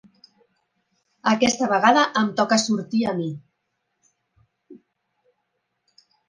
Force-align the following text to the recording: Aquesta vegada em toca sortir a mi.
Aquesta 1.31 1.67
vegada 1.73 2.05
em 2.21 2.31
toca 2.39 2.59
sortir 2.63 3.03
a 3.11 3.13
mi. 3.19 3.27